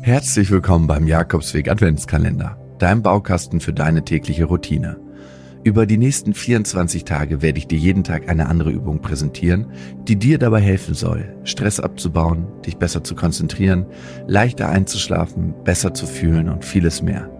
Herzlich 0.00 0.50
willkommen 0.50 0.86
beim 0.86 1.06
Jakobsweg 1.06 1.68
Adventskalender, 1.70 2.56
deinem 2.78 3.02
Baukasten 3.02 3.60
für 3.60 3.74
deine 3.74 4.02
tägliche 4.02 4.46
Routine. 4.46 4.98
Über 5.64 5.84
die 5.84 5.98
nächsten 5.98 6.32
24 6.32 7.04
Tage 7.04 7.42
werde 7.42 7.58
ich 7.58 7.66
dir 7.66 7.78
jeden 7.78 8.04
Tag 8.04 8.30
eine 8.30 8.48
andere 8.48 8.70
Übung 8.70 9.02
präsentieren, 9.02 9.66
die 10.04 10.16
dir 10.16 10.38
dabei 10.38 10.62
helfen 10.62 10.94
soll, 10.94 11.36
Stress 11.44 11.78
abzubauen, 11.78 12.46
dich 12.64 12.78
besser 12.78 13.04
zu 13.04 13.14
konzentrieren, 13.14 13.84
leichter 14.26 14.70
einzuschlafen, 14.70 15.54
besser 15.62 15.92
zu 15.92 16.06
fühlen 16.06 16.48
und 16.48 16.64
vieles 16.64 17.02
mehr. 17.02 17.30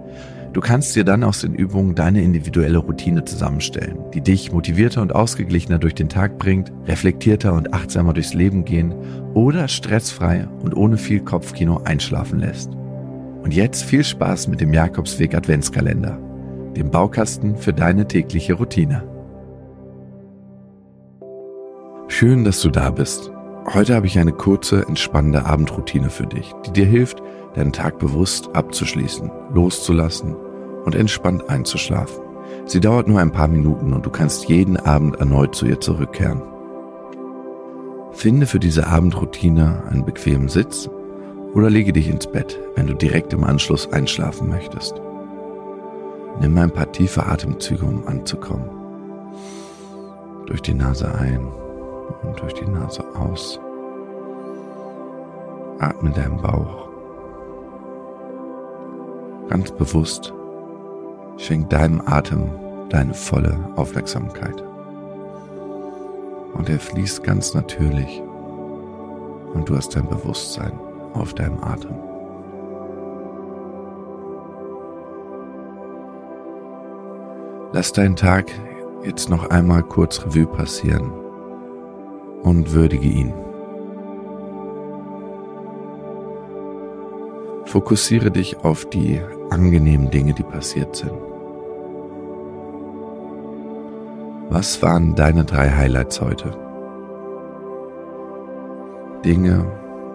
Du 0.52 0.60
kannst 0.60 0.96
dir 0.96 1.04
dann 1.04 1.24
aus 1.24 1.42
den 1.42 1.54
Übungen 1.54 1.94
deine 1.94 2.22
individuelle 2.22 2.78
Routine 2.78 3.24
zusammenstellen, 3.24 3.98
die 4.14 4.22
dich 4.22 4.50
motivierter 4.50 5.02
und 5.02 5.14
ausgeglichener 5.14 5.78
durch 5.78 5.94
den 5.94 6.08
Tag 6.08 6.38
bringt, 6.38 6.72
reflektierter 6.86 7.52
und 7.52 7.74
achtsamer 7.74 8.14
durchs 8.14 8.32
Leben 8.32 8.64
gehen 8.64 8.94
oder 9.34 9.68
stressfrei 9.68 10.48
und 10.62 10.74
ohne 10.74 10.96
viel 10.96 11.20
Kopfkino 11.20 11.82
einschlafen 11.84 12.38
lässt. 12.38 12.70
Und 13.42 13.52
jetzt 13.54 13.84
viel 13.84 14.02
Spaß 14.02 14.48
mit 14.48 14.60
dem 14.60 14.72
Jakobsweg 14.72 15.34
Adventskalender, 15.34 16.18
dem 16.76 16.90
Baukasten 16.90 17.56
für 17.56 17.74
deine 17.74 18.08
tägliche 18.08 18.54
Routine. 18.54 19.04
Schön, 22.08 22.44
dass 22.44 22.62
du 22.62 22.70
da 22.70 22.90
bist. 22.90 23.30
Heute 23.74 23.94
habe 23.94 24.06
ich 24.06 24.18
eine 24.18 24.32
kurze, 24.32 24.86
entspannende 24.88 25.44
Abendroutine 25.44 26.08
für 26.08 26.26
dich, 26.26 26.52
die 26.66 26.72
dir 26.72 26.86
hilft, 26.86 27.22
deinen 27.54 27.72
Tag 27.72 27.98
bewusst 27.98 28.50
abzuschließen, 28.54 29.30
loszulassen 29.52 30.36
und 30.84 30.94
entspannt 30.94 31.48
einzuschlafen. 31.48 32.22
Sie 32.66 32.80
dauert 32.80 33.08
nur 33.08 33.20
ein 33.20 33.32
paar 33.32 33.48
Minuten 33.48 33.92
und 33.92 34.04
du 34.04 34.10
kannst 34.10 34.48
jeden 34.48 34.76
Abend 34.76 35.16
erneut 35.16 35.54
zu 35.54 35.66
ihr 35.66 35.80
zurückkehren. 35.80 36.42
Finde 38.12 38.46
für 38.46 38.58
diese 38.58 38.86
Abendroutine 38.86 39.84
einen 39.90 40.04
bequemen 40.04 40.48
Sitz 40.48 40.88
oder 41.54 41.70
lege 41.70 41.92
dich 41.92 42.08
ins 42.08 42.26
Bett, 42.26 42.58
wenn 42.74 42.86
du 42.86 42.94
direkt 42.94 43.32
im 43.32 43.44
Anschluss 43.44 43.92
einschlafen 43.92 44.48
möchtest. 44.48 45.00
Nimm 46.40 46.56
ein 46.58 46.70
paar 46.70 46.90
tiefe 46.92 47.26
Atemzüge, 47.26 47.84
um 47.84 48.06
anzukommen. 48.06 48.68
Durch 50.46 50.62
die 50.62 50.74
Nase 50.74 51.12
ein 51.14 51.46
und 52.22 52.40
durch 52.40 52.54
die 52.54 52.66
Nase 52.66 53.04
aus. 53.16 53.60
Atme 55.78 56.10
deinen 56.10 56.40
Bauch 56.40 56.87
ganz 59.48 59.70
bewusst, 59.72 60.32
schenk 61.36 61.70
deinem 61.70 62.02
Atem 62.06 62.50
deine 62.90 63.14
volle 63.14 63.58
Aufmerksamkeit. 63.76 64.62
Und 66.54 66.68
er 66.68 66.78
fließt 66.78 67.22
ganz 67.22 67.54
natürlich 67.54 68.22
und 69.54 69.68
du 69.68 69.76
hast 69.76 69.94
dein 69.94 70.08
Bewusstsein 70.08 70.72
auf 71.14 71.34
deinem 71.34 71.62
Atem. 71.62 71.94
Lass 77.72 77.92
deinen 77.92 78.16
Tag 78.16 78.50
jetzt 79.04 79.28
noch 79.28 79.50
einmal 79.50 79.82
kurz 79.82 80.24
Revue 80.24 80.46
passieren 80.46 81.12
und 82.42 82.72
würdige 82.72 83.08
ihn. 83.08 83.32
Fokussiere 87.68 88.30
dich 88.30 88.64
auf 88.64 88.86
die 88.86 89.20
angenehmen 89.50 90.10
Dinge, 90.10 90.32
die 90.32 90.42
passiert 90.42 90.96
sind. 90.96 91.12
Was 94.48 94.80
waren 94.80 95.14
deine 95.14 95.44
drei 95.44 95.68
Highlights 95.68 96.22
heute? 96.22 96.56
Dinge 99.22 99.66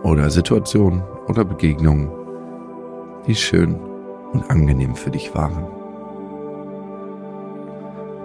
oder 0.02 0.32
Situationen 0.32 1.04
oder 1.28 1.46
Begegnungen, 1.46 2.10
die 3.28 3.36
schön 3.36 3.76
und 4.32 4.50
angenehm 4.50 4.96
für 4.96 5.12
dich 5.12 5.36
waren. 5.36 5.68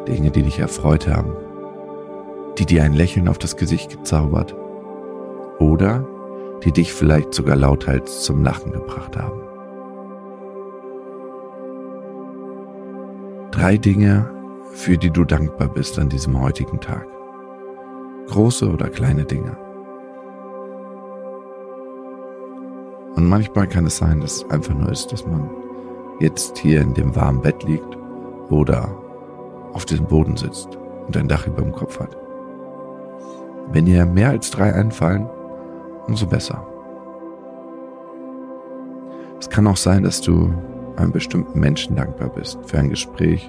Dinge, 0.06 0.30
die 0.30 0.42
dich 0.42 0.58
erfreut 0.58 1.06
haben, 1.06 1.32
die 2.56 2.64
dir 2.64 2.82
ein 2.82 2.94
Lächeln 2.94 3.28
auf 3.28 3.36
das 3.36 3.58
Gesicht 3.58 3.91
gezaubert 3.91 4.56
oder 5.58 6.06
die 6.64 6.72
dich 6.72 6.92
vielleicht 6.92 7.34
sogar 7.34 7.56
lauthals 7.56 8.22
zum 8.22 8.42
Lachen 8.42 8.72
gebracht 8.72 9.16
haben. 9.16 9.41
Drei 13.50 13.76
Dinge, 13.76 14.30
für 14.72 14.97
die 14.97 15.10
du 15.10 15.24
dankbar 15.24 15.68
bist 15.68 15.98
an 15.98 16.08
diesem 16.08 16.41
heutigen 16.41 16.80
Tag. 16.80 17.06
Große 18.28 18.70
oder 18.70 18.88
kleine 18.88 19.24
Dinge. 19.24 19.56
Und 23.16 23.26
manchmal 23.26 23.66
kann 23.66 23.86
es 23.86 23.97
sein, 23.97 24.20
dass 24.20 24.36
es 24.36 24.50
einfach 24.50 24.74
nur 24.74 24.92
ist, 24.92 25.10
dass 25.10 25.26
man 25.26 25.50
jetzt 26.20 26.58
hier 26.58 26.80
in 26.80 26.94
dem 26.94 27.16
warmen 27.16 27.41
Bett 27.41 27.64
liegt 27.64 27.98
oder 28.50 28.88
auf 29.72 29.84
diesem 29.84 30.06
Boden 30.06 30.36
sitzt 30.36 30.78
und 31.06 31.16
ein 31.16 31.28
Dach 31.28 31.47
über 31.47 31.62
dem 31.62 31.72
Kopf 31.72 31.98
hat. 31.98 32.16
Wenn 33.72 33.86
dir 33.86 34.06
mehr 34.06 34.30
als 34.30 34.50
drei 34.50 34.72
einfallen, 34.72 35.28
umso 36.08 36.26
besser. 36.26 36.66
Es 39.38 39.48
kann 39.48 39.66
auch 39.66 39.76
sein, 39.76 40.02
dass 40.02 40.20
du 40.20 40.52
einem 40.96 41.12
bestimmten 41.12 41.60
Menschen 41.60 41.94
dankbar 41.94 42.30
bist 42.30 42.58
für 42.64 42.78
ein 42.78 42.91
Gespräch 42.91 43.48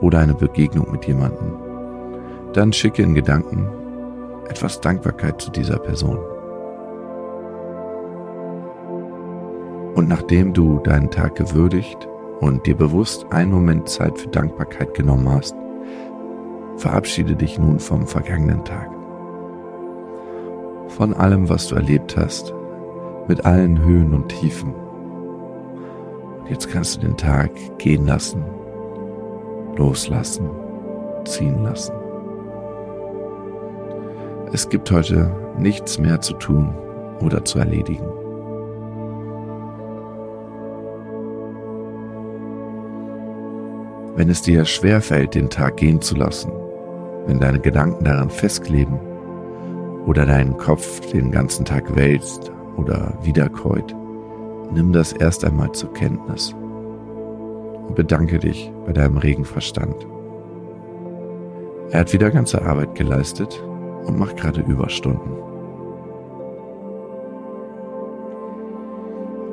oder 0.00 0.20
eine 0.20 0.34
Begegnung 0.34 0.90
mit 0.90 1.04
jemandem. 1.06 1.54
Dann 2.54 2.72
schicke 2.72 3.02
in 3.02 3.14
Gedanken 3.14 3.68
etwas 4.48 4.80
Dankbarkeit 4.80 5.40
zu 5.40 5.50
dieser 5.50 5.78
Person. 5.78 6.18
Und 9.94 10.08
nachdem 10.08 10.52
du 10.52 10.78
deinen 10.80 11.10
Tag 11.10 11.36
gewürdigt 11.36 12.08
und 12.40 12.66
dir 12.66 12.76
bewusst 12.76 13.26
einen 13.30 13.50
Moment 13.50 13.88
Zeit 13.88 14.18
für 14.18 14.28
Dankbarkeit 14.28 14.94
genommen 14.94 15.28
hast, 15.30 15.54
verabschiede 16.76 17.34
dich 17.34 17.58
nun 17.58 17.78
vom 17.78 18.06
vergangenen 18.06 18.64
Tag 18.64 18.95
von 20.88 21.14
allem, 21.14 21.48
was 21.48 21.68
du 21.68 21.74
erlebt 21.74 22.16
hast, 22.16 22.54
mit 23.28 23.44
allen 23.44 23.82
Höhen 23.82 24.14
und 24.14 24.28
Tiefen. 24.28 24.74
Und 26.40 26.50
jetzt 26.50 26.70
kannst 26.70 26.96
du 26.96 27.00
den 27.00 27.16
Tag 27.16 27.50
gehen 27.78 28.06
lassen, 28.06 28.44
loslassen, 29.76 30.48
ziehen 31.24 31.62
lassen. 31.62 31.94
Es 34.52 34.68
gibt 34.68 34.90
heute 34.90 35.34
nichts 35.58 35.98
mehr 35.98 36.20
zu 36.20 36.34
tun 36.34 36.72
oder 37.20 37.44
zu 37.44 37.58
erledigen. 37.58 38.06
Wenn 44.14 44.30
es 44.30 44.40
dir 44.40 44.64
schwer 44.64 45.02
fällt, 45.02 45.34
den 45.34 45.50
Tag 45.50 45.76
gehen 45.76 46.00
zu 46.00 46.14
lassen, 46.14 46.50
wenn 47.26 47.38
deine 47.38 47.60
Gedanken 47.60 48.04
daran 48.04 48.30
festkleben, 48.30 48.98
oder 50.06 50.24
deinen 50.24 50.56
Kopf 50.56 51.00
den 51.10 51.30
ganzen 51.30 51.64
Tag 51.64 51.94
wälzt 51.94 52.52
oder 52.76 53.12
wiederkäut, 53.22 53.94
nimm 54.72 54.92
das 54.92 55.12
erst 55.12 55.44
einmal 55.44 55.72
zur 55.72 55.92
Kenntnis 55.92 56.54
und 57.86 57.94
bedanke 57.94 58.38
dich 58.38 58.72
bei 58.86 58.92
deinem 58.92 59.18
regen 59.18 59.44
Verstand. 59.44 60.06
Er 61.90 62.00
hat 62.00 62.12
wieder 62.12 62.30
ganze 62.30 62.62
Arbeit 62.62 62.94
geleistet 62.94 63.62
und 64.04 64.18
macht 64.18 64.36
gerade 64.36 64.60
Überstunden. 64.60 65.32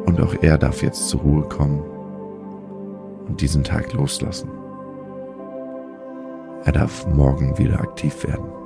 Und 0.06 0.22
auch 0.22 0.36
er 0.42 0.58
darf 0.58 0.84
jetzt 0.84 1.10
zur 1.10 1.22
Ruhe 1.22 1.44
kommen 1.44 1.84
und 3.28 3.42
diesen 3.42 3.64
Tag 3.64 3.94
loslassen. 3.94 4.50
Er 6.66 6.72
darf 6.72 7.08
morgen 7.08 7.58
wieder 7.58 7.80
aktiv 7.80 8.24
werden. 8.24 8.63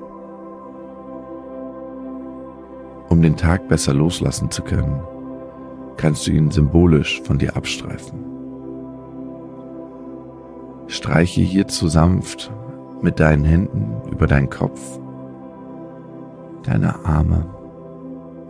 Um 3.18 3.24
den 3.24 3.36
Tag 3.36 3.68
besser 3.68 3.96
loslassen 3.96 4.52
zu 4.52 4.62
können, 4.62 5.02
kannst 5.98 6.28
du 6.28 6.32
ihn 6.32 6.52
symbolisch 6.52 7.20
von 7.24 7.40
dir 7.40 7.58
abstreifen. 7.58 8.20
Streiche 10.86 11.42
hierzu 11.42 11.88
sanft 11.88 12.54
mit 13.02 13.20
deinen 13.20 13.44
Händen 13.44 14.08
über 14.12 14.28
deinen 14.28 14.52
Kopf, 14.52 15.00
deine 16.62 16.94
Arme 17.06 17.44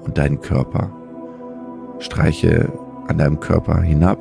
und 0.04 0.18
deinen 0.18 0.42
Körper. 0.42 0.92
Streiche 2.00 2.70
an 3.08 3.18
deinem 3.18 3.40
Körper 3.40 3.82
hinab, 3.82 4.20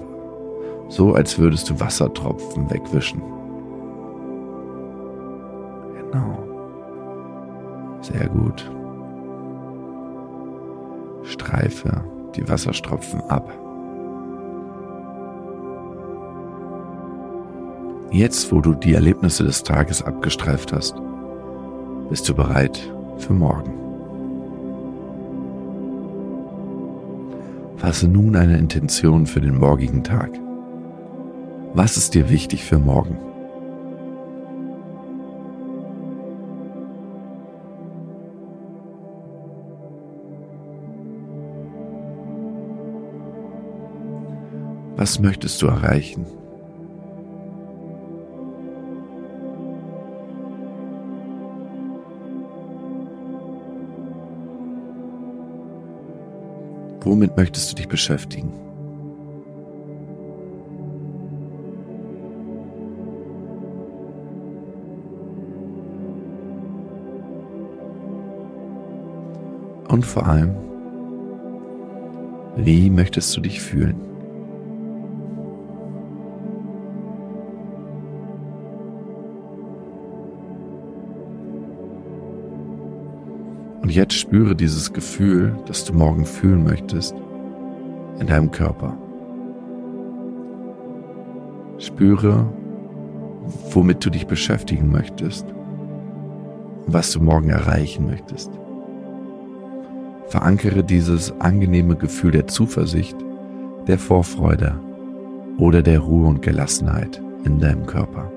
so 0.88 1.12
als 1.12 1.40
würdest 1.40 1.70
du 1.70 1.80
Wassertropfen 1.80 2.70
wegwischen. 2.70 3.20
Genau. 5.98 6.38
Sehr 8.00 8.28
gut. 8.28 8.70
Streife 11.26 12.04
die 12.34 12.48
Wasserstropfen 12.48 13.20
ab. 13.22 13.52
Jetzt, 18.10 18.52
wo 18.52 18.60
du 18.60 18.72
die 18.72 18.94
Erlebnisse 18.94 19.44
des 19.44 19.62
Tages 19.62 20.02
abgestreift 20.02 20.72
hast, 20.72 20.94
bist 22.08 22.28
du 22.28 22.34
bereit 22.34 22.78
für 23.18 23.32
morgen. 23.32 23.74
Fasse 27.76 28.08
nun 28.08 28.36
eine 28.36 28.56
Intention 28.56 29.26
für 29.26 29.40
den 29.40 29.58
morgigen 29.58 30.02
Tag. 30.02 30.30
Was 31.74 31.96
ist 31.96 32.14
dir 32.14 32.30
wichtig 32.30 32.64
für 32.64 32.78
morgen? 32.78 33.18
Was 45.06 45.20
möchtest 45.20 45.62
du 45.62 45.68
erreichen? 45.68 46.26
Womit 57.02 57.36
möchtest 57.36 57.70
du 57.70 57.76
dich 57.76 57.86
beschäftigen? 57.86 58.52
Und 69.88 70.04
vor 70.04 70.26
allem, 70.26 70.56
wie 72.56 72.90
möchtest 72.90 73.36
du 73.36 73.40
dich 73.40 73.60
fühlen? 73.60 74.15
Und 83.86 83.94
jetzt 83.94 84.14
spüre 84.14 84.56
dieses 84.56 84.92
Gefühl, 84.92 85.56
das 85.66 85.84
du 85.84 85.92
morgen 85.92 86.26
fühlen 86.26 86.64
möchtest, 86.64 87.14
in 88.18 88.26
deinem 88.26 88.50
Körper. 88.50 88.98
Spüre, 91.78 92.52
womit 93.70 94.04
du 94.04 94.10
dich 94.10 94.26
beschäftigen 94.26 94.90
möchtest 94.90 95.46
was 96.86 97.12
du 97.12 97.20
morgen 97.20 97.50
erreichen 97.50 98.06
möchtest. 98.06 98.50
Verankere 100.28 100.84
dieses 100.84 101.32
angenehme 101.40 101.96
Gefühl 101.96 102.30
der 102.30 102.46
Zuversicht, 102.46 103.16
der 103.86 103.98
Vorfreude 103.98 104.78
oder 105.58 105.82
der 105.82 106.00
Ruhe 106.00 106.28
und 106.28 106.42
Gelassenheit 106.42 107.20
in 107.44 107.58
deinem 107.58 107.86
Körper. 107.86 108.30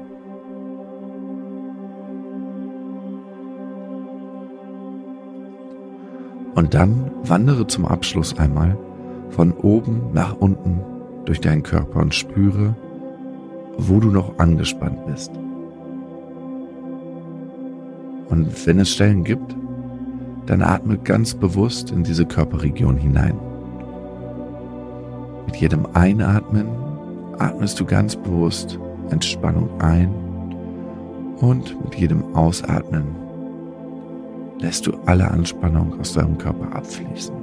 Und 6.59 6.73
dann 6.73 7.09
wandere 7.23 7.67
zum 7.67 7.85
Abschluss 7.85 8.37
einmal 8.37 8.77
von 9.29 9.53
oben 9.53 10.11
nach 10.11 10.35
unten 10.35 10.81
durch 11.23 11.39
deinen 11.39 11.63
Körper 11.63 12.01
und 12.01 12.13
spüre, 12.13 12.75
wo 13.77 14.01
du 14.01 14.09
noch 14.11 14.37
angespannt 14.39 15.05
bist. 15.05 15.31
Und 18.27 18.67
wenn 18.67 18.77
es 18.77 18.89
Stellen 18.89 19.23
gibt, 19.23 19.55
dann 20.47 20.61
atme 20.61 20.97
ganz 20.97 21.33
bewusst 21.33 21.91
in 21.91 22.03
diese 22.03 22.25
Körperregion 22.25 22.97
hinein. 22.97 23.39
Mit 25.45 25.55
jedem 25.55 25.87
Einatmen 25.93 26.67
atmest 27.37 27.79
du 27.79 27.85
ganz 27.85 28.17
bewusst 28.17 28.77
Entspannung 29.11 29.69
ein 29.79 30.13
und 31.39 31.81
mit 31.85 31.95
jedem 31.95 32.35
Ausatmen 32.35 33.28
lässt 34.59 34.85
du 34.85 34.93
alle 35.05 35.29
Anspannung 35.31 35.99
aus 35.99 36.13
deinem 36.13 36.37
Körper 36.37 36.75
abfließen. 36.75 37.35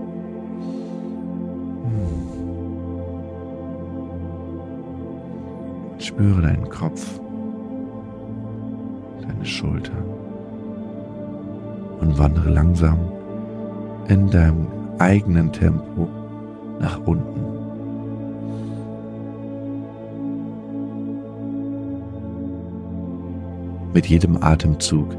Hm. 1.82 2.28
Spüre 5.98 6.42
deinen 6.42 6.68
Kopf, 6.68 7.18
deine 9.22 9.44
Schultern 9.44 10.04
und 12.00 12.18
wandere 12.18 12.50
langsam 12.50 12.98
in 14.08 14.30
deinem 14.30 14.66
eigenen 14.98 15.52
Tempo 15.52 16.08
nach 16.80 17.00
unten. 17.06 17.44
Mit 23.94 24.06
jedem 24.06 24.42
Atemzug 24.42 25.16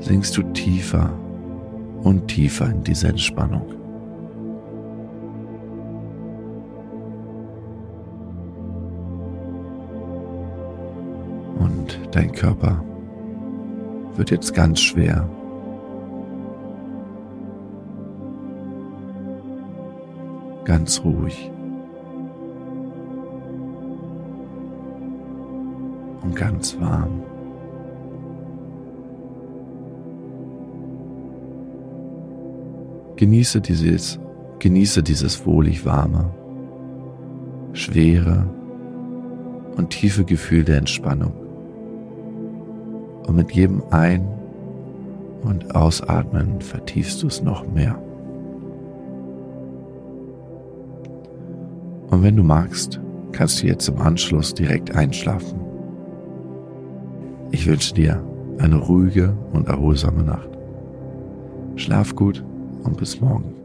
sinkst 0.00 0.36
du 0.36 0.42
tiefer 0.52 1.10
und 2.02 2.28
tiefer 2.28 2.70
in 2.70 2.82
diese 2.84 3.08
Entspannung. 3.08 3.62
Und 11.58 11.98
dein 12.12 12.32
Körper 12.32 12.82
wird 14.16 14.30
jetzt 14.30 14.54
ganz 14.54 14.80
schwer. 14.80 15.28
Ganz 20.64 21.02
ruhig. 21.04 21.50
Und 26.22 26.34
ganz 26.34 26.78
warm. 26.80 27.33
Genieße 33.16 33.60
dieses, 33.60 34.18
genieße 34.58 35.02
dieses 35.02 35.46
wohlig 35.46 35.86
warme, 35.86 36.30
schwere 37.72 38.48
und 39.76 39.90
tiefe 39.90 40.24
Gefühl 40.24 40.64
der 40.64 40.78
Entspannung. 40.78 41.32
Und 43.26 43.36
mit 43.36 43.52
jedem 43.52 43.82
Ein- 43.90 44.28
und 45.42 45.76
Ausatmen 45.76 46.60
vertiefst 46.60 47.22
du 47.22 47.28
es 47.28 47.40
noch 47.40 47.64
mehr. 47.72 47.96
Und 52.10 52.22
wenn 52.22 52.36
du 52.36 52.42
magst, 52.42 53.00
kannst 53.30 53.62
du 53.62 53.68
jetzt 53.68 53.88
im 53.88 53.98
Anschluss 53.98 54.54
direkt 54.54 54.94
einschlafen. 54.94 55.60
Ich 57.52 57.66
wünsche 57.66 57.94
dir 57.94 58.24
eine 58.58 58.76
ruhige 58.76 59.36
und 59.52 59.68
erholsame 59.68 60.24
Nacht. 60.24 60.48
Schlaf 61.76 62.14
gut 62.16 62.44
und 62.84 62.96
bis 62.96 63.20
morgen. 63.20 63.63